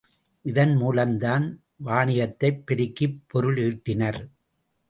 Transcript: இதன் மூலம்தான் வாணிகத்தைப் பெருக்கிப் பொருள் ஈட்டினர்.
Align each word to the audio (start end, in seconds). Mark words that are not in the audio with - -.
இதன் 0.45 0.75
மூலம்தான் 0.75 1.45
வாணிகத்தைப் 1.85 2.63
பெருக்கிப் 2.71 3.19
பொருள் 3.27 3.57
ஈட்டினர். 3.57 4.19